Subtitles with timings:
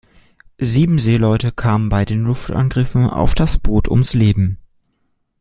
[0.57, 4.57] Sieben Seeleute kamen bei den Luftangriffen auf das Boot ums Leben.